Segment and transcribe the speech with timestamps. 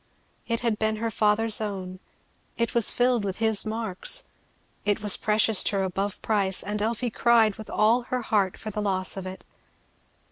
[0.47, 1.99] It had been her father's own
[2.57, 4.23] it was filled with his marks
[4.83, 8.71] it was precious to her above price and Elfie cried with all her heart for
[8.71, 9.43] the loss of it.